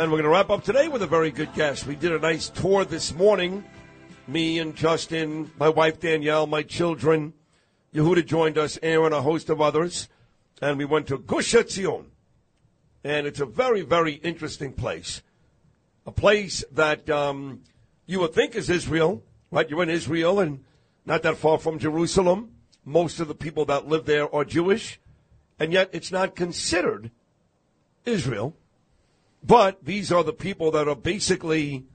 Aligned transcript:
And 0.00 0.10
we're 0.10 0.16
going 0.16 0.24
to 0.24 0.30
wrap 0.30 0.48
up 0.48 0.64
today 0.64 0.88
with 0.88 1.02
a 1.02 1.06
very 1.06 1.30
good 1.30 1.52
guest. 1.52 1.86
We 1.86 1.94
did 1.94 2.10
a 2.10 2.18
nice 2.18 2.48
tour 2.48 2.86
this 2.86 3.14
morning. 3.14 3.62
Me 4.26 4.58
and 4.58 4.74
Justin, 4.74 5.50
my 5.58 5.68
wife 5.68 6.00
Danielle, 6.00 6.46
my 6.46 6.62
children. 6.62 7.34
Yehuda 7.94 8.24
joined 8.24 8.56
us, 8.56 8.78
Aaron, 8.82 9.12
a 9.12 9.20
host 9.20 9.50
of 9.50 9.60
others. 9.60 10.08
And 10.62 10.78
we 10.78 10.86
went 10.86 11.08
to 11.08 11.18
Gush 11.18 11.52
Etzion. 11.52 12.06
And 13.04 13.26
it's 13.26 13.40
a 13.40 13.44
very, 13.44 13.82
very 13.82 14.14
interesting 14.14 14.72
place. 14.72 15.20
A 16.06 16.10
place 16.10 16.64
that 16.72 17.10
um, 17.10 17.60
you 18.06 18.20
would 18.20 18.32
think 18.32 18.54
is 18.54 18.70
Israel, 18.70 19.22
right? 19.50 19.68
You're 19.68 19.82
in 19.82 19.90
Israel 19.90 20.40
and 20.40 20.64
not 21.04 21.22
that 21.24 21.36
far 21.36 21.58
from 21.58 21.78
Jerusalem. 21.78 22.52
Most 22.86 23.20
of 23.20 23.28
the 23.28 23.34
people 23.34 23.66
that 23.66 23.86
live 23.86 24.06
there 24.06 24.34
are 24.34 24.46
Jewish. 24.46 24.98
And 25.58 25.74
yet 25.74 25.90
it's 25.92 26.10
not 26.10 26.34
considered 26.34 27.10
Israel. 28.06 28.56
But 29.42 29.84
these 29.84 30.12
are 30.12 30.22
the 30.22 30.32
people 30.32 30.70
that 30.72 30.88
are 30.88 30.96
basically 30.96 31.86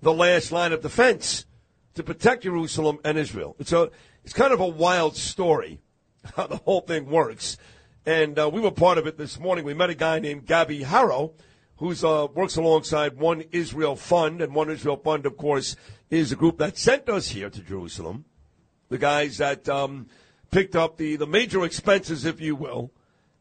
the 0.00 0.12
last 0.12 0.50
line 0.50 0.72
of 0.72 0.82
defense 0.82 1.46
to 1.94 2.02
protect 2.02 2.44
Jerusalem 2.44 2.98
and 3.04 3.18
Israel. 3.18 3.56
It's 3.58 3.72
a 3.72 3.90
it's 4.24 4.32
kind 4.32 4.52
of 4.52 4.60
a 4.60 4.66
wild 4.66 5.16
story 5.16 5.80
how 6.36 6.46
the 6.46 6.56
whole 6.56 6.80
thing 6.80 7.06
works. 7.06 7.56
And 8.06 8.38
uh, 8.38 8.50
we 8.52 8.60
were 8.60 8.70
part 8.70 8.98
of 8.98 9.06
it 9.06 9.16
this 9.16 9.38
morning. 9.38 9.64
We 9.64 9.74
met 9.74 9.90
a 9.90 9.94
guy 9.94 10.18
named 10.18 10.46
Gabby 10.46 10.82
Harrow, 10.82 11.34
who 11.76 11.94
uh, 12.06 12.26
works 12.26 12.56
alongside 12.56 13.16
One 13.16 13.44
Israel 13.52 13.94
Fund, 13.94 14.40
and 14.40 14.54
One 14.54 14.70
Israel 14.70 14.96
Fund, 14.96 15.26
of 15.26 15.36
course, 15.36 15.76
is 16.10 16.32
a 16.32 16.36
group 16.36 16.58
that 16.58 16.78
sent 16.78 17.08
us 17.08 17.28
here 17.28 17.50
to 17.50 17.60
Jerusalem. 17.60 18.24
The 18.88 18.98
guys 18.98 19.38
that 19.38 19.68
um, 19.68 20.06
picked 20.50 20.74
up 20.74 20.96
the 20.96 21.16
the 21.16 21.26
major 21.26 21.64
expenses, 21.64 22.24
if 22.24 22.40
you 22.40 22.56
will 22.56 22.92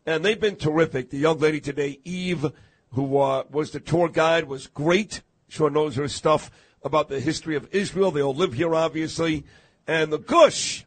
and 0.06 0.24
they've 0.24 0.40
been 0.40 0.56
terrific. 0.56 1.10
The 1.10 1.18
young 1.18 1.40
lady 1.40 1.60
today, 1.60 2.00
Eve, 2.04 2.52
who 2.92 3.18
uh, 3.18 3.44
was 3.50 3.72
the 3.72 3.80
tour 3.80 4.10
guide, 4.10 4.46
was 4.46 4.68
great. 4.68 5.22
Sure 5.48 5.70
knows 5.70 5.96
her 5.96 6.08
stuff 6.08 6.52
about 6.84 7.10
the 7.10 7.20
history 7.20 7.56
of 7.56 7.68
Israel. 7.72 8.12
They 8.12 8.22
all 8.22 8.34
live 8.34 8.54
here, 8.54 8.74
obviously. 8.74 9.46
And 9.88 10.12
the 10.12 10.20
Gush 10.20 10.86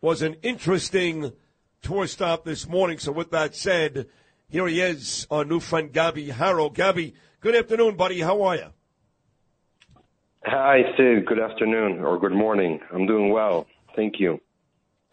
was 0.00 0.22
an 0.22 0.36
interesting 0.42 1.32
tour 1.82 2.06
stop 2.06 2.44
this 2.44 2.68
morning. 2.68 2.98
So 2.98 3.12
with 3.12 3.30
that 3.30 3.54
said, 3.54 4.06
here 4.48 4.66
he 4.66 4.80
is, 4.80 5.26
our 5.30 5.44
new 5.44 5.60
friend 5.60 5.92
Gabby 5.92 6.30
Harrow. 6.30 6.70
Gabby, 6.70 7.14
good 7.40 7.54
afternoon, 7.54 7.96
buddy. 7.96 8.20
How 8.20 8.42
are 8.42 8.56
you? 8.56 8.66
Hi, 10.44 10.82
Sid. 10.96 11.26
Good 11.26 11.40
afternoon 11.40 12.00
or 12.00 12.18
good 12.18 12.32
morning. 12.32 12.80
I'm 12.92 13.06
doing 13.06 13.30
well. 13.30 13.66
Thank 13.94 14.18
you. 14.18 14.40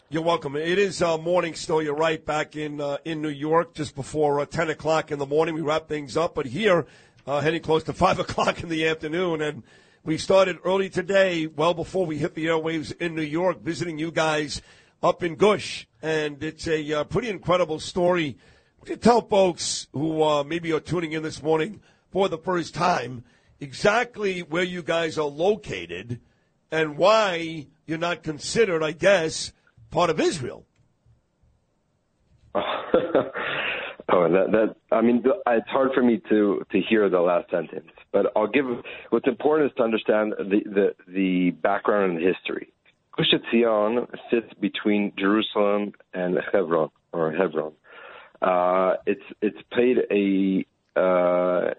You're 0.08 0.22
welcome. 0.22 0.56
It 0.56 0.78
is 0.78 1.02
uh, 1.02 1.18
morning 1.18 1.56
still. 1.56 1.82
You're 1.82 1.96
right. 1.96 2.24
Back 2.24 2.56
in 2.56 2.80
uh, 2.80 3.00
in 3.06 3.24
New 3.24 3.30
York, 3.30 3.74
just 3.74 3.96
before 3.96 4.40
uh, 4.40 4.46
ten 4.46 4.70
o'clock 4.70 5.12
in 5.12 5.18
the 5.18 5.26
morning, 5.26 5.56
we 5.56 5.62
wrap 5.62 5.88
things 5.88 6.16
up. 6.16 6.36
But 6.36 6.46
here, 6.46 6.86
uh, 7.26 7.42
heading 7.42 7.64
close 7.64 7.82
to 7.86 7.94
five 8.06 8.20
o'clock 8.20 8.62
in 8.62 8.70
the 8.70 8.88
afternoon, 8.88 9.42
and 9.42 9.64
we 10.04 10.20
started 10.20 10.60
early 10.64 10.92
today, 10.92 11.48
well 11.48 11.74
before 11.74 12.06
we 12.06 12.20
hit 12.20 12.36
the 12.36 12.46
airwaves 12.46 12.96
in 13.02 13.16
New 13.16 13.24
York, 13.24 13.62
visiting 13.62 13.98
you 13.98 14.12
guys 14.12 14.62
up 15.02 15.24
in 15.24 15.38
Gush, 15.38 15.88
and 16.04 16.44
it's 16.44 16.68
a 16.68 16.94
uh, 16.94 17.04
pretty 17.06 17.30
incredible 17.30 17.80
story. 17.80 18.38
Would 18.82 18.90
you 18.90 18.98
tell 18.98 19.22
folks 19.22 19.88
who 19.92 20.22
uh, 20.22 20.44
maybe 20.44 20.72
are 20.72 20.80
tuning 20.80 21.14
in 21.14 21.24
this 21.24 21.42
morning 21.42 21.82
for 22.12 22.30
the 22.30 22.38
first 22.38 22.76
time 22.76 23.24
exactly 23.60 24.42
where 24.42 24.64
you 24.64 24.84
guys 24.84 25.18
are 25.18 25.26
located 25.26 26.20
and 26.70 26.96
why 26.96 27.66
you're 27.88 27.98
not 27.98 28.22
considered, 28.22 28.84
I 28.84 28.92
guess 28.92 29.52
part 29.96 30.10
of 30.10 30.20
Israel. 30.20 30.66
oh, 32.56 34.30
that 34.30 34.48
that 34.52 34.76
I 34.92 35.02
mean, 35.02 35.24
it's 35.48 35.70
hard 35.70 35.92
for 35.94 36.04
me 36.04 36.22
to 36.30 36.62
to 36.72 36.82
hear 36.90 37.10
the 37.10 37.20
last 37.20 37.50
sentence, 37.50 37.90
but 38.12 38.32
I'll 38.36 38.48
give. 38.48 38.66
What's 39.10 39.28
important 39.28 39.72
is 39.72 39.76
to 39.78 39.84
understand 39.84 40.34
the 40.38 40.62
the, 40.78 40.96
the 41.08 41.52
background 41.52 42.12
and 42.12 42.22
the 42.22 42.26
history. 42.34 42.72
Gush 43.18 43.34
Etzion 43.34 44.08
sits 44.30 44.54
between 44.60 45.14
Jerusalem 45.18 45.94
and 46.14 46.38
Hebron 46.52 46.90
or 47.14 47.32
Hebron. 47.32 47.74
Uh, 48.42 48.96
it's 49.06 49.28
it's 49.42 49.58
played 49.74 49.98
a 50.12 50.66
uh, 51.00 51.74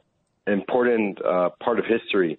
important 0.47 1.19
uh, 1.25 1.51
part 1.63 1.79
of 1.79 1.85
history, 1.87 2.39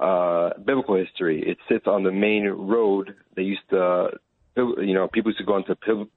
uh, 0.00 0.50
biblical 0.64 0.96
history. 0.96 1.42
It 1.46 1.58
sits 1.68 1.86
on 1.86 2.02
the 2.02 2.12
main 2.12 2.44
road. 2.46 3.14
They 3.36 3.42
used 3.42 3.68
to 3.70 4.10
you 4.58 4.94
know, 4.94 5.08
people 5.08 5.30
used 5.30 5.38
to 5.38 5.44
go 5.44 5.54
on 5.54 5.64
to 5.66 5.76
pil- 5.76 6.08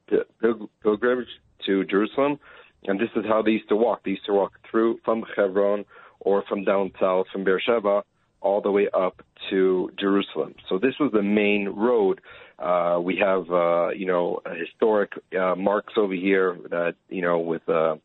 pil- 0.42 0.70
pilgrimage 0.84 1.28
to 1.66 1.86
Jerusalem, 1.86 2.40
and 2.86 3.00
this 3.00 3.10
is 3.16 3.26
how 3.28 3.42
they 3.42 3.52
used 3.52 3.70
to 3.70 3.76
walk. 3.76 4.04
They 4.04 4.12
used 4.12 4.26
to 4.26 4.34
walk 4.34 4.54
through 4.70 5.00
from 5.06 5.24
Hebron 5.36 5.86
or 6.20 6.44
from 6.48 6.64
down 6.64 6.92
south 7.00 7.28
from 7.32 7.44
Beersheba 7.44 8.04
all 8.42 8.62
the 8.62 8.72
way 8.72 8.88
up 8.94 9.22
to 9.50 9.92
Jerusalem. 10.00 10.56
So 10.68 10.80
this 10.80 10.96
was 11.00 11.12
the 11.14 11.22
main 11.22 11.70
road. 11.70 12.22
Uh, 12.58 13.00
we 13.02 13.18
have, 13.18 13.50
uh, 13.52 13.90
you 13.90 14.06
know, 14.06 14.42
historic 14.58 15.12
uh, 15.40 15.56
marks 15.56 15.94
over 15.98 16.14
here 16.14 16.58
that, 16.70 16.96
you 17.10 17.22
know, 17.22 17.40
with 17.40 17.68
uh, 17.70 17.96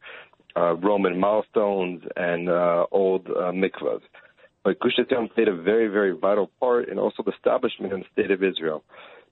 uh, 0.56 0.74
Roman 0.76 1.18
milestones 1.18 2.02
and 2.16 2.48
uh, 2.48 2.86
old 2.90 3.26
uh, 3.28 3.52
mikvahs. 3.52 4.00
But 4.64 4.80
Gush 4.80 4.96
Etzion 4.98 5.32
played 5.32 5.48
a 5.48 5.54
very, 5.54 5.88
very 5.88 6.16
vital 6.16 6.50
part 6.58 6.88
in 6.88 6.98
also 6.98 7.22
the 7.22 7.32
establishment 7.32 7.92
in 7.92 8.00
the 8.00 8.06
state 8.12 8.30
of 8.30 8.42
Israel 8.42 8.82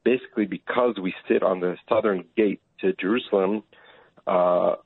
basically 0.04 0.46
because 0.46 0.96
we 1.00 1.14
sit 1.28 1.42
on 1.42 1.60
the 1.60 1.76
southern 1.88 2.24
gate 2.36 2.60
to 2.80 2.92
Jerusalem, 2.94 3.62
uh, 4.26 4.76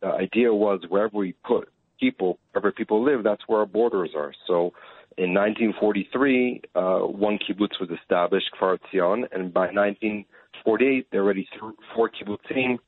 the 0.00 0.08
idea 0.08 0.52
was 0.52 0.80
wherever 0.88 1.16
we 1.16 1.34
put 1.44 1.68
people, 1.98 2.38
wherever 2.52 2.72
people 2.72 3.04
live, 3.04 3.24
that's 3.24 3.42
where 3.46 3.60
our 3.60 3.66
borders 3.66 4.10
are. 4.16 4.32
So 4.46 4.72
in 5.16 5.34
1943, 5.34 6.62
uh, 6.74 6.98
one 6.98 7.38
kibbutz 7.38 7.80
was 7.80 7.90
established, 7.90 8.50
Kfar 8.58 8.78
Tzion, 8.92 9.24
and 9.32 9.52
by 9.52 9.66
1948, 9.66 11.06
there 11.10 11.20
are 11.20 11.24
already 11.24 11.48
four 11.94 12.10
kibbutzim 12.10 12.78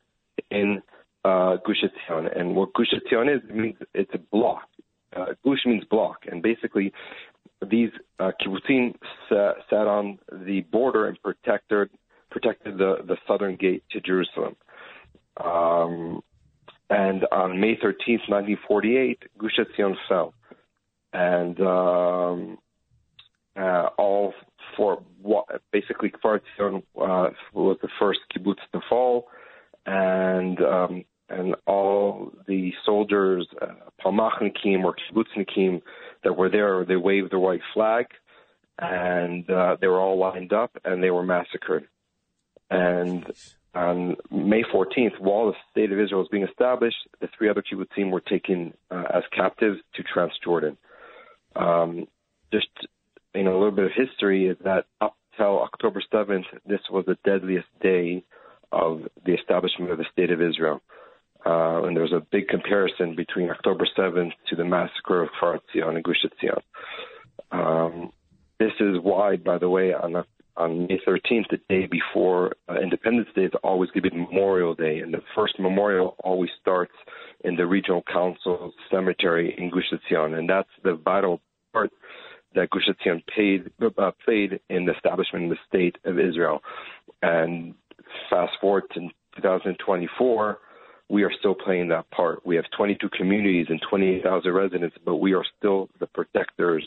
in 0.50 0.82
uh, 1.24 1.56
Gush 1.64 1.82
Etzion. 1.82 2.38
And 2.38 2.54
what 2.54 2.72
Gush 2.72 2.92
Etzion 2.94 3.34
is, 3.34 3.42
it 3.48 3.54
means 3.54 3.76
it's 3.94 4.14
a 4.14 4.18
block. 4.18 4.68
Uh, 5.14 5.26
Gush 5.44 5.66
means 5.66 5.84
block, 5.90 6.20
and 6.30 6.40
basically 6.40 6.92
these 7.70 7.90
uh, 8.18 8.32
kibbutzim 8.40 8.94
sat, 9.28 9.56
sat 9.68 9.86
on 9.86 10.18
the 10.32 10.60
border 10.72 11.06
and 11.06 11.20
protected 11.22 11.90
protected 12.30 12.78
the, 12.78 12.96
the 13.06 13.16
southern 13.26 13.56
gate 13.56 13.82
to 13.90 14.00
Jerusalem. 14.00 14.54
Um, 15.42 16.22
and 16.88 17.24
on 17.32 17.60
May 17.60 17.74
13th, 17.74 18.28
1948, 18.28 19.22
Gush 19.36 19.58
Etzion 19.58 19.94
fell. 20.08 20.32
And 21.12 21.60
um, 21.60 22.58
uh, 23.56 23.88
all 23.98 24.32
four, 24.76 25.02
basically, 25.72 26.10
Kfar 26.10 26.40
Etzion 26.40 26.82
uh, 27.00 27.30
was 27.52 27.78
the 27.82 27.88
first 27.98 28.20
kibbutz 28.32 28.60
to 28.72 28.80
fall. 28.88 29.28
And 29.86 30.60
um, 30.60 31.04
and 31.30 31.54
all 31.66 32.32
the 32.48 32.72
soldiers, 32.84 33.46
uh, 33.62 33.66
Palmachnikim 34.04 34.84
or 34.84 34.94
Kibbutznikim 34.94 35.80
that 36.24 36.36
were 36.36 36.48
there, 36.48 36.84
they 36.84 36.96
waved 36.96 37.32
the 37.32 37.38
white 37.38 37.62
flag, 37.74 38.06
and 38.78 39.48
uh, 39.50 39.76
they 39.80 39.86
were 39.86 40.00
all 40.00 40.18
lined 40.18 40.52
up, 40.52 40.76
and 40.84 41.02
they 41.02 41.10
were 41.10 41.24
massacred. 41.24 41.86
And 42.70 43.26
on 43.74 44.16
May 44.30 44.62
14th, 44.62 45.18
while 45.20 45.46
the 45.46 45.56
state 45.70 45.92
of 45.92 46.00
Israel 46.00 46.20
was 46.20 46.28
being 46.28 46.46
established, 46.46 46.96
the 47.20 47.28
three 47.36 47.48
other 47.48 47.62
kibbutzim 47.62 48.10
were 48.10 48.20
taken 48.20 48.74
uh, 48.90 49.04
as 49.14 49.22
captives 49.34 49.80
to 49.94 50.02
Transjordan. 50.02 50.76
Um, 51.56 52.06
just 52.52 52.68
you 53.34 53.44
know, 53.44 53.52
a 53.52 53.58
little 53.58 53.70
bit 53.70 53.86
of 53.86 53.92
history 53.94 54.46
is 54.46 54.56
that 54.64 54.86
up 55.00 55.16
till 55.36 55.60
October 55.60 56.02
7th, 56.12 56.44
this 56.66 56.80
was 56.90 57.04
the 57.06 57.16
deadliest 57.24 57.68
day 57.80 58.24
of 58.72 59.02
the 59.24 59.34
establishment 59.34 59.90
of 59.90 59.98
the 59.98 60.04
state 60.12 60.30
of 60.30 60.40
Israel. 60.40 60.80
Uh, 61.46 61.84
and 61.84 61.96
there's 61.96 62.12
a 62.12 62.26
big 62.30 62.48
comparison 62.48 63.14
between 63.16 63.50
October 63.50 63.86
7th 63.96 64.32
to 64.48 64.56
the 64.56 64.64
massacre 64.64 65.22
of 65.22 65.30
Kfar 65.40 65.58
Etzion 65.58 65.94
and 65.94 66.04
Gush 66.04 66.24
Etzion. 66.24 66.60
Um, 67.50 68.10
this 68.58 68.72
is 68.78 68.96
why, 69.02 69.36
by 69.36 69.56
the 69.56 69.70
way, 69.70 69.94
on, 69.94 70.22
on 70.56 70.86
May 70.86 71.00
13th, 71.06 71.48
the 71.50 71.60
day 71.68 71.86
before 71.86 72.56
uh, 72.68 72.74
Independence 72.80 73.28
Day, 73.34 73.44
is 73.44 73.52
always 73.64 73.90
going 73.90 74.02
to 74.02 74.10
be 74.10 74.16
Memorial 74.16 74.74
Day, 74.74 74.98
and 74.98 75.14
the 75.14 75.22
first 75.34 75.58
memorial 75.58 76.14
always 76.22 76.50
starts 76.60 76.92
in 77.42 77.56
the 77.56 77.66
regional 77.66 78.02
council 78.02 78.72
cemetery 78.90 79.54
in 79.56 79.70
Gush 79.70 79.90
Etzion, 79.92 80.38
and 80.38 80.48
that's 80.48 80.68
the 80.84 80.94
vital 80.94 81.40
part 81.72 81.90
that 82.54 82.68
Gush 82.68 82.88
Etzion 82.88 83.22
paid, 83.34 83.70
uh, 83.82 84.10
played 84.24 84.60
in 84.68 84.84
the 84.84 84.94
establishment 84.94 85.44
of 85.44 85.50
the 85.50 85.56
state 85.68 85.96
of 86.04 86.18
Israel. 86.18 86.60
And 87.22 87.74
fast 88.28 88.52
forward 88.60 88.84
to 88.94 89.08
2024 89.36 90.58
we 91.10 91.24
are 91.24 91.32
still 91.40 91.54
playing 91.56 91.88
that 91.88 92.08
part. 92.12 92.46
We 92.46 92.54
have 92.54 92.64
22 92.76 93.08
communities 93.10 93.66
and 93.68 93.80
28,000 93.90 94.52
residents, 94.52 94.96
but 95.04 95.16
we 95.16 95.34
are 95.34 95.44
still 95.58 95.88
the 95.98 96.06
protectors 96.06 96.86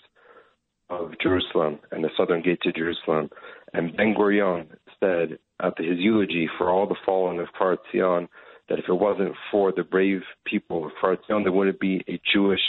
of 0.90 1.12
Jerusalem 1.22 1.80
and 1.92 2.04
the 2.04 2.10
southern 2.16 2.42
gate 2.42 2.62
to 2.62 2.72
Jerusalem. 2.72 3.30
And 3.74 3.96
Ben 3.98 4.16
Gurion 4.18 4.68
said 5.00 5.40
at 5.62 5.78
his 5.78 5.98
eulogy 5.98 6.50
for 6.58 6.70
all 6.70 6.88
the 6.88 6.96
fallen 7.06 7.40
of 7.40 7.48
Kfar 7.60 7.78
Etzion 7.78 8.30
that 8.70 8.80
if 8.80 8.86
it 8.88 8.94
wasn't 8.94 9.34
for 9.52 9.74
the 9.74 9.84
brave 9.84 10.22
people 10.46 10.86
of 10.86 10.94
Kfar 11.02 11.18
Etzion, 11.18 11.44
there 11.44 11.52
wouldn't 11.52 11.82
be 11.82 12.02
a 12.08 12.20
Jewish 12.34 12.62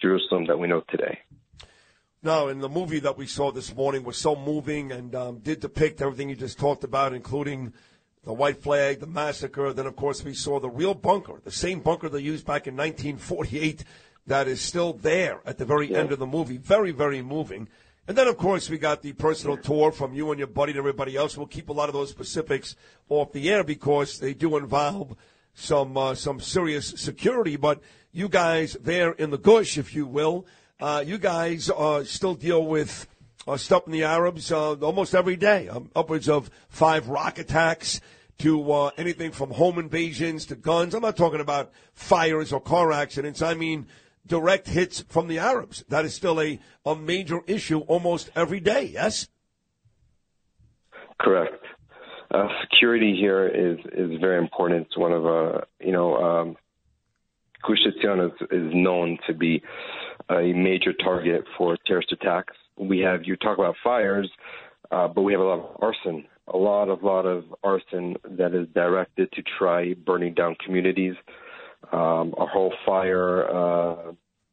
Jerusalem 0.00 0.46
that 0.46 0.58
we 0.58 0.68
know 0.68 0.82
today. 0.88 1.18
No, 2.22 2.48
and 2.48 2.62
the 2.62 2.68
movie 2.68 3.00
that 3.00 3.18
we 3.18 3.26
saw 3.26 3.52
this 3.52 3.74
morning 3.76 4.04
was 4.04 4.16
so 4.16 4.34
moving 4.34 4.90
and 4.90 5.14
um, 5.14 5.38
did 5.38 5.60
depict 5.60 6.00
everything 6.00 6.30
you 6.30 6.34
just 6.34 6.58
talked 6.58 6.82
about, 6.82 7.12
including 7.12 7.74
the 8.24 8.32
white 8.32 8.62
flag, 8.62 9.00
the 9.00 9.06
massacre. 9.06 9.72
Then, 9.72 9.86
of 9.86 9.96
course, 9.96 10.24
we 10.24 10.34
saw 10.34 10.60
the 10.60 10.70
real 10.70 10.94
bunker, 10.94 11.40
the 11.44 11.50
same 11.50 11.80
bunker 11.80 12.08
they 12.08 12.20
used 12.20 12.46
back 12.46 12.66
in 12.66 12.76
1948 12.76 13.84
that 14.28 14.46
is 14.46 14.60
still 14.60 14.92
there 14.92 15.40
at 15.46 15.58
the 15.58 15.64
very 15.64 15.90
yeah. 15.90 15.98
end 15.98 16.12
of 16.12 16.18
the 16.18 16.26
movie. 16.26 16.58
Very, 16.58 16.92
very 16.92 17.22
moving. 17.22 17.68
And 18.06 18.16
then, 18.16 18.28
of 18.28 18.36
course, 18.36 18.70
we 18.70 18.78
got 18.78 19.02
the 19.02 19.12
personal 19.12 19.56
tour 19.56 19.92
from 19.92 20.14
you 20.14 20.30
and 20.30 20.38
your 20.38 20.48
buddy 20.48 20.72
and 20.72 20.78
everybody 20.78 21.16
else. 21.16 21.36
We'll 21.36 21.46
keep 21.46 21.68
a 21.68 21.72
lot 21.72 21.88
of 21.88 21.94
those 21.94 22.10
specifics 22.10 22.76
off 23.08 23.32
the 23.32 23.50
air 23.50 23.64
because 23.64 24.18
they 24.18 24.34
do 24.34 24.56
involve 24.56 25.14
some 25.54 25.96
uh, 25.96 26.14
some 26.14 26.40
serious 26.40 26.88
security. 26.88 27.56
But 27.56 27.80
you 28.12 28.28
guys 28.28 28.76
there 28.80 29.12
in 29.12 29.30
the 29.30 29.38
gush, 29.38 29.76
if 29.76 29.94
you 29.94 30.06
will, 30.06 30.46
uh, 30.80 31.02
you 31.06 31.18
guys 31.18 31.70
uh, 31.70 32.04
still 32.04 32.34
deal 32.34 32.64
with 32.64 33.06
uh, 33.48 33.56
stopping 33.56 33.92
the 33.92 34.04
Arabs 34.04 34.52
uh, 34.52 34.74
almost 34.74 35.14
every 35.14 35.36
day, 35.36 35.68
um, 35.68 35.90
upwards 35.96 36.28
of 36.28 36.50
five 36.68 37.08
rock 37.08 37.38
attacks 37.38 38.00
to 38.38 38.70
uh, 38.70 38.90
anything 38.96 39.32
from 39.32 39.50
home 39.50 39.78
invasions 39.78 40.46
to 40.46 40.54
guns. 40.54 40.94
I'm 40.94 41.02
not 41.02 41.16
talking 41.16 41.40
about 41.40 41.72
fires 41.94 42.52
or 42.52 42.60
car 42.60 42.92
accidents. 42.92 43.42
I 43.42 43.54
mean 43.54 43.86
direct 44.26 44.68
hits 44.68 45.00
from 45.08 45.26
the 45.26 45.38
Arabs. 45.38 45.82
That 45.88 46.04
is 46.04 46.14
still 46.14 46.40
a, 46.40 46.60
a 46.84 46.94
major 46.94 47.40
issue 47.46 47.80
almost 47.80 48.30
every 48.36 48.60
day, 48.60 48.84
yes? 48.84 49.28
Correct. 51.18 51.64
Uh, 52.30 52.46
security 52.60 53.16
here 53.16 53.48
is, 53.48 53.78
is 53.92 54.20
very 54.20 54.38
important. 54.38 54.86
It's 54.86 54.98
one 54.98 55.12
of, 55.12 55.26
uh, 55.26 55.60
you 55.80 55.92
know, 55.92 56.16
um, 56.16 56.56
is, 57.66 58.32
is 58.50 58.72
known 58.74 59.18
to 59.26 59.32
be 59.32 59.62
a 60.28 60.52
major 60.52 60.92
target 60.92 61.44
for 61.56 61.76
terrorist 61.86 62.12
attacks. 62.12 62.54
We 62.78 63.00
have, 63.00 63.20
you 63.24 63.36
talk 63.36 63.58
about 63.58 63.74
fires, 63.82 64.30
uh, 64.90 65.08
but 65.08 65.22
we 65.22 65.32
have 65.32 65.40
a 65.40 65.44
lot 65.44 65.58
of 65.58 65.76
arson, 65.82 66.24
a 66.46 66.56
lot 66.56 66.88
of, 66.88 67.02
lot 67.02 67.26
of 67.26 67.44
arson 67.62 68.16
that 68.30 68.54
is 68.54 68.66
directed 68.74 69.30
to 69.32 69.42
try 69.58 69.94
burning 69.94 70.34
down 70.34 70.56
communities. 70.64 71.14
Um, 71.92 72.34
our 72.36 72.48
whole 72.48 72.72
fire 72.84 73.48
uh, 73.48 74.12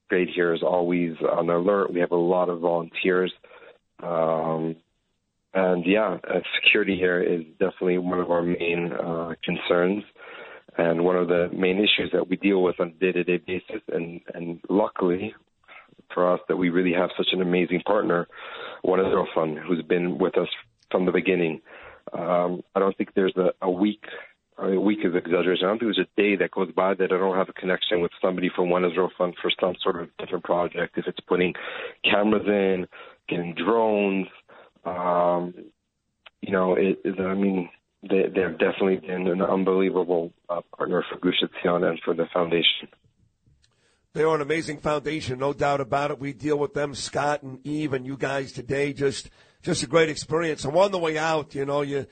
grade 0.09 0.29
here 0.33 0.53
is 0.53 0.61
always 0.61 1.13
on 1.21 1.49
alert. 1.49 1.93
We 1.93 1.99
have 1.99 2.11
a 2.11 2.15
lot 2.15 2.49
of 2.49 2.59
volunteers. 2.59 3.31
Um, 4.03 4.75
and 5.53 5.85
yeah, 5.85 6.17
uh, 6.29 6.39
security 6.61 6.97
here 6.97 7.21
is 7.21 7.43
definitely 7.59 7.97
one 7.97 8.19
of 8.19 8.29
our 8.29 8.43
main 8.43 8.91
uh, 8.91 9.33
concerns 9.43 10.03
and 10.77 11.05
one 11.05 11.15
of 11.15 11.29
the 11.29 11.49
main 11.53 11.77
issues 11.77 12.11
that 12.11 12.27
we 12.29 12.35
deal 12.35 12.61
with 12.61 12.79
on 12.79 12.89
a 12.89 12.99
day-to-day 12.99 13.37
basis. 13.47 13.81
And, 13.91 14.19
and 14.33 14.59
luckily 14.69 15.33
for 16.15 16.33
us 16.33 16.39
that 16.47 16.57
we 16.57 16.69
really 16.69 16.93
have 16.93 17.11
such 17.15 17.27
an 17.33 17.41
amazing 17.41 17.81
partner, 17.85 18.27
One 18.81 18.99
Israel 18.99 19.27
Fund, 19.35 19.59
who's 19.59 19.83
been 19.83 20.17
with 20.17 20.35
us 20.37 20.49
from 20.89 21.05
the 21.05 21.11
beginning. 21.11 21.61
Um, 22.11 22.63
I 22.73 22.79
don't 22.79 22.97
think 22.97 23.13
there's 23.13 23.35
a, 23.37 23.51
a 23.61 23.69
week 23.69 24.05
mean, 24.61 24.81
week 24.81 24.99
is 25.03 25.15
exaggeration. 25.15 25.65
I 25.65 25.69
don't 25.69 25.79
think 25.79 25.95
there's 25.95 26.07
a 26.07 26.21
day 26.21 26.35
that 26.37 26.51
goes 26.51 26.71
by 26.71 26.93
that 26.93 27.11
I 27.11 27.17
don't 27.17 27.35
have 27.35 27.49
a 27.49 27.53
connection 27.53 28.01
with 28.01 28.11
somebody 28.21 28.49
from 28.55 28.69
One 28.69 28.85
Israel 28.85 29.11
Fund 29.17 29.35
for 29.41 29.51
some 29.59 29.75
sort 29.81 30.01
of 30.01 30.09
different 30.17 30.43
project. 30.43 30.97
If 30.97 31.07
it's 31.07 31.19
putting 31.27 31.53
cameras 32.03 32.47
in, 32.47 32.87
getting 33.27 33.53
drones, 33.53 34.27
um, 34.85 35.53
you 36.41 36.51
know, 36.51 36.75
it, 36.75 36.99
it, 37.03 37.19
I 37.19 37.33
mean, 37.33 37.69
they, 38.03 38.23
they've 38.23 38.57
definitely 38.57 38.97
been 38.97 39.27
an 39.27 39.41
unbelievable 39.41 40.31
uh, 40.49 40.61
partner 40.77 41.03
for 41.09 41.19
Gush 41.19 41.43
Etzion 41.43 41.83
and 41.83 41.99
for 42.05 42.13
the 42.13 42.27
foundation. 42.33 42.87
They 44.15 44.23
are 44.23 44.33
an 44.33 44.39
amazing 44.39 44.77
foundation, 44.77 45.39
no 45.39 45.51
doubt 45.51 45.81
about 45.81 46.09
it. 46.09 46.19
We 46.19 46.31
deal 46.31 46.57
with 46.57 46.73
them, 46.73 46.95
Scott 46.95 47.43
and 47.43 47.59
Eve, 47.67 47.91
and 47.91 48.05
you 48.05 48.15
guys 48.15 48.53
today. 48.53 48.93
Just, 48.93 49.29
just 49.61 49.83
a 49.83 49.87
great 49.87 50.07
experience. 50.07 50.63
And 50.63 50.73
on 50.73 50.93
the 50.93 50.97
way 50.97 51.17
out, 51.17 51.53
you 51.53 51.65
know, 51.65 51.81
you 51.81 52.07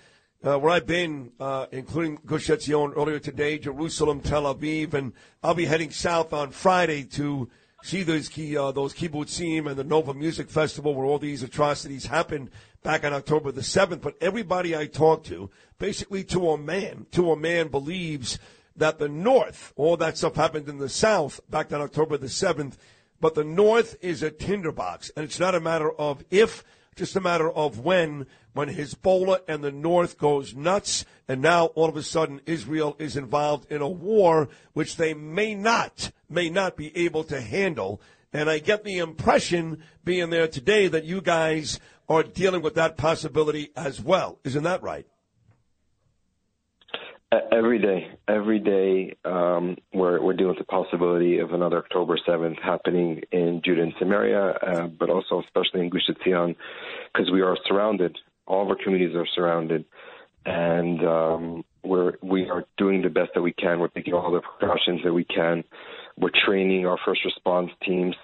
uh, 0.46 0.60
where 0.60 0.74
I've 0.74 0.86
been, 0.86 1.32
uh, 1.40 1.68
including 1.72 2.20
Gush 2.26 2.48
Etzion 2.48 2.92
earlier 2.98 3.20
today, 3.20 3.58
Jerusalem, 3.58 4.20
Tel 4.20 4.54
Aviv, 4.54 4.94
and 4.94 5.14
I'll 5.42 5.54
be 5.54 5.64
heading 5.64 5.92
south 5.92 6.34
on 6.34 6.52
Friday 6.52 7.06
to 7.06 7.50
see 7.84 8.04
those 8.04 8.28
key, 8.28 8.58
uh, 8.58 8.74
those 8.74 8.94
kibbutzim 8.94 9.68
and 9.68 9.78
the 9.78 9.86
Nova 9.86 10.14
Music 10.14 10.50
Festival 10.50 10.94
where 10.96 11.06
all 11.06 11.20
these 11.20 11.42
atrocities 11.42 12.08
happened 12.08 12.50
back 12.84 13.06
on 13.06 13.14
October 13.14 13.54
the 13.54 13.62
7th. 13.62 14.02
But 14.02 14.18
everybody 14.20 14.76
I 14.76 14.88
talk 14.88 15.24
to, 15.26 15.50
basically 15.80 16.26
to 16.26 16.50
a 16.50 16.58
man, 16.58 17.06
to 17.12 17.32
a 17.32 17.38
man 17.38 17.70
believes 17.70 18.40
that 18.76 19.00
the 19.00 19.10
North, 19.10 19.74
all 19.76 19.98
that 19.98 20.18
stuff 20.18 20.36
happened 20.36 20.68
in 20.68 20.78
the 20.78 20.90
South 20.90 21.40
back 21.50 21.72
on 21.72 21.82
October 21.82 22.18
the 22.18 22.28
7th, 22.28 22.74
but 23.20 23.36
the 23.36 23.44
North 23.44 23.96
is 24.02 24.24
a 24.24 24.32
tinderbox. 24.32 25.12
And 25.16 25.24
it's 25.24 25.40
not 25.40 25.56
a 25.56 25.60
matter 25.60 25.92
of 25.92 26.24
if, 26.30 26.64
just 26.96 27.16
a 27.16 27.22
matter 27.22 27.52
of 27.52 27.80
when, 27.80 28.28
when 28.54 28.70
Hezbollah 28.70 29.42
and 29.48 29.64
the 29.64 29.72
North 29.72 30.18
goes 30.18 30.56
nuts, 30.56 31.06
and 31.28 31.42
now 31.42 31.68
all 31.68 31.90
of 31.90 31.96
a 31.96 32.04
sudden 32.04 32.42
Israel 32.46 32.96
is 33.00 33.16
involved 33.16 33.72
in 33.72 33.82
a 33.82 33.90
war 33.90 34.50
which 34.74 34.98
they 34.98 35.14
may 35.14 35.56
not, 35.56 36.12
may 36.30 36.50
not 36.50 36.76
be 36.76 36.96
able 36.98 37.24
to 37.26 37.42
handle. 37.42 38.02
And 38.32 38.50
I 38.50 38.60
get 38.60 38.84
the 38.84 38.98
impression, 38.98 39.84
being 40.04 40.30
there 40.30 40.48
today, 40.48 40.88
that 40.88 41.06
you 41.06 41.22
guys 41.22 41.80
are 42.10 42.24
dealing 42.24 42.62
with 42.62 42.76
that 42.76 42.98
possibility 42.98 43.72
as 43.76 44.02
well. 44.02 44.40
Isn't 44.44 44.64
that 44.64 44.84
right? 44.84 45.08
Every 47.52 47.80
day, 47.80 48.12
every 48.28 48.60
day, 48.60 49.16
um, 49.26 49.78
we're 49.92 50.22
we're 50.22 50.34
dealing 50.34 50.56
with 50.56 50.60
the 50.60 50.66
possibility 50.66 51.40
of 51.40 51.52
another 51.52 51.78
October 51.78 52.16
seventh 52.24 52.60
happening 52.62 53.22
in 53.32 53.60
Judah 53.66 53.82
and 53.82 53.94
Samaria, 53.98 54.50
uh, 54.50 54.88
but 54.88 55.10
also 55.10 55.42
especially 55.42 55.82
in 55.82 55.90
Gush 55.90 56.10
Etzion, 56.10 56.56
because 57.12 57.32
we 57.32 57.42
are 57.42 57.58
surrounded. 57.66 58.16
All 58.46 58.62
of 58.62 58.70
our 58.70 58.76
communities 58.76 59.16
are 59.16 59.26
surrounded, 59.34 59.84
and 60.46 61.04
um, 61.04 61.66
we're 61.84 62.14
we 62.22 62.50
are 62.52 62.66
doing 62.78 63.02
the 63.02 63.10
best 63.10 63.32
that 63.34 63.42
we 63.42 63.54
can. 63.54 63.80
We're 63.80 63.88
taking 63.88 64.14
all 64.14 64.32
the 64.32 64.42
precautions 64.42 65.02
that 65.04 65.14
we 65.14 65.24
can. 65.24 65.64
We're 66.16 66.30
training 66.46 66.86
our 66.86 67.00
first 67.04 67.26
response 67.26 67.72
teams. 67.84 68.16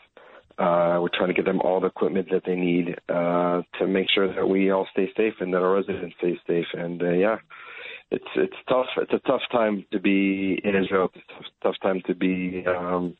Uh, 0.59 0.99
we're 1.01 1.09
trying 1.17 1.29
to 1.29 1.33
get 1.33 1.45
them 1.45 1.61
all 1.61 1.79
the 1.79 1.87
equipment 1.87 2.27
that 2.31 2.43
they 2.45 2.55
need 2.55 2.95
uh, 3.07 3.61
to 3.79 3.87
make 3.87 4.07
sure 4.13 4.31
that 4.31 4.47
we 4.47 4.69
all 4.69 4.87
stay 4.91 5.09
safe 5.17 5.35
and 5.39 5.51
that 5.53 5.63
our 5.63 5.73
residents 5.73 6.15
stay 6.19 6.37
safe. 6.45 6.67
And 6.73 7.01
uh, 7.01 7.11
yeah 7.11 7.37
it's 8.11 8.25
it's 8.35 8.55
tough. 8.67 8.87
It's 8.97 9.13
a 9.13 9.19
tough 9.27 9.41
time 9.51 9.85
to 9.91 9.99
be 9.99 10.59
in 10.63 10.75
Israel. 10.75 11.11
It's 11.13 11.23
a 11.29 11.33
tough, 11.33 11.45
tough 11.63 11.75
time 11.81 12.01
to 12.07 12.15
be 12.15 12.63
um, 12.67 13.15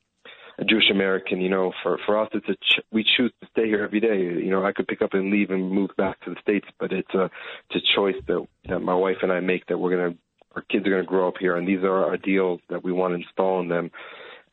a 0.58 0.66
Jewish 0.66 0.90
American. 0.92 1.42
You 1.42 1.50
know, 1.50 1.72
for 1.84 2.00
for 2.06 2.20
us, 2.20 2.30
it's 2.34 2.50
a 2.50 2.56
ch- 2.56 2.84
we 2.92 3.04
choose 3.04 3.32
to 3.42 3.48
stay 3.52 3.66
here 3.68 3.84
every 3.84 4.00
day. 4.00 4.18
You 4.18 4.50
know, 4.50 4.66
I 4.66 4.72
could 4.72 4.88
pick 4.88 5.02
up 5.02 5.14
and 5.14 5.32
leave 5.32 5.52
and 5.52 5.72
move 5.72 5.92
back 5.98 6.20
to 6.22 6.32
the 6.32 6.42
states, 6.42 6.68
but 6.80 6.92
it's 6.92 7.14
a 7.14 7.30
it's 7.70 7.84
a 7.84 7.96
choice 7.96 8.16
that 8.28 8.46
that 8.68 8.80
my 8.80 8.96
wife 8.96 9.18
and 9.22 9.32
I 9.32 9.40
make 9.40 9.68
that 9.68 9.78
we're 9.78 9.96
gonna 9.96 10.16
our 10.56 10.64
kids 10.64 10.88
are 10.88 10.92
gonna 10.92 11.04
grow 11.04 11.28
up 11.28 11.36
here, 11.40 11.56
and 11.56 11.68
these 11.68 11.84
are 11.84 12.06
our 12.06 12.14
ideals 12.14 12.60
that 12.70 12.84
we 12.84 12.92
want 12.92 13.12
to 13.12 13.22
install 13.22 13.62
in 13.62 13.70
them. 13.70 13.92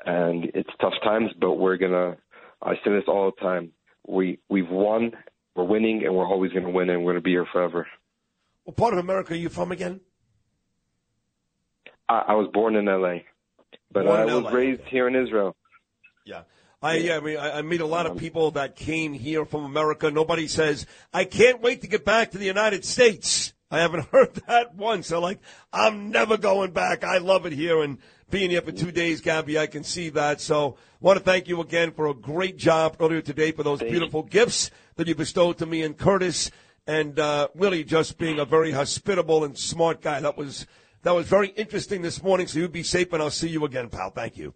And 0.04 0.44
it's 0.54 0.70
tough 0.80 0.94
times, 1.02 1.30
but 1.40 1.54
we're 1.54 1.78
gonna. 1.78 2.16
I 2.62 2.74
say 2.84 2.90
this 2.90 3.04
all 3.08 3.32
the 3.34 3.42
time. 3.42 3.72
We 4.06 4.38
we've 4.50 4.68
won. 4.68 5.12
We're 5.54 5.64
winning, 5.64 6.04
and 6.04 6.14
we're 6.14 6.26
always 6.26 6.52
to 6.52 6.60
win, 6.60 6.90
and 6.90 7.02
we're 7.02 7.14
to 7.14 7.22
be 7.22 7.30
here 7.30 7.46
forever. 7.50 7.86
What 8.64 8.76
part 8.76 8.92
of 8.92 8.98
America 8.98 9.32
are 9.32 9.36
you 9.36 9.48
from 9.48 9.72
again? 9.72 10.00
I, 12.08 12.24
I 12.28 12.34
was 12.34 12.48
born 12.52 12.76
in 12.76 12.88
L.A., 12.88 13.24
but 13.92 14.04
born 14.04 14.20
I 14.20 14.24
was 14.26 14.44
LA. 14.44 14.50
raised 14.50 14.82
here 14.82 15.08
in 15.08 15.14
Israel. 15.14 15.56
Yeah. 16.24 16.42
I, 16.82 16.96
yeah, 16.96 17.16
I 17.16 17.20
mean, 17.20 17.36
I, 17.38 17.58
I 17.58 17.62
meet 17.62 17.80
a 17.80 17.86
lot 17.86 18.06
of 18.06 18.16
people 18.16 18.52
that 18.52 18.76
came 18.76 19.12
here 19.12 19.44
from 19.44 19.64
America. 19.64 20.10
Nobody 20.10 20.46
says, 20.46 20.86
I 21.12 21.24
can't 21.24 21.62
wait 21.62 21.80
to 21.82 21.88
get 21.88 22.04
back 22.04 22.32
to 22.32 22.38
the 22.38 22.44
United 22.44 22.84
States. 22.84 23.54
I 23.70 23.78
haven't 23.78 24.06
heard 24.12 24.34
that 24.46 24.74
once. 24.74 25.08
They're 25.08 25.18
like, 25.18 25.40
I'm 25.72 26.10
never 26.10 26.36
going 26.36 26.72
back. 26.72 27.02
I 27.02 27.18
love 27.18 27.46
it 27.46 27.52
here. 27.52 27.82
And 27.82 27.98
being 28.30 28.50
here 28.50 28.62
for 28.62 28.72
two 28.72 28.92
days, 28.92 29.20
Gabby, 29.20 29.58
I 29.58 29.66
can 29.66 29.84
see 29.84 30.10
that. 30.10 30.40
So 30.40 30.76
want 31.00 31.18
to 31.18 31.24
thank 31.24 31.48
you 31.48 31.60
again 31.60 31.92
for 31.92 32.08
a 32.08 32.14
great 32.14 32.56
job 32.56 32.96
earlier 33.00 33.22
today 33.22 33.52
for 33.52 33.62
those 33.62 33.80
beautiful 33.80 34.22
gifts 34.22 34.70
that 34.96 35.08
you 35.08 35.14
bestowed 35.14 35.58
to 35.58 35.66
me 35.66 35.82
and 35.82 35.96
Curtis. 35.96 36.50
And 36.86 37.18
uh, 37.18 37.48
really 37.54 37.82
just 37.82 38.16
being 38.16 38.38
a 38.38 38.44
very 38.44 38.70
hospitable 38.70 39.44
and 39.44 39.58
smart 39.58 40.02
guy. 40.02 40.20
That 40.20 40.36
was 40.36 40.66
that 41.06 41.14
was 41.14 41.28
very 41.28 41.48
interesting 41.50 42.02
this 42.02 42.20
morning. 42.20 42.48
So 42.48 42.58
you 42.58 42.68
be 42.68 42.82
safe, 42.82 43.12
and 43.12 43.22
I'll 43.22 43.30
see 43.30 43.48
you 43.48 43.64
again, 43.64 43.88
pal. 43.88 44.10
Thank 44.10 44.36
you. 44.36 44.54